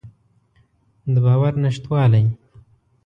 د 1.13 1.15
باور 1.25 1.53
نشتوالی. 1.63 2.25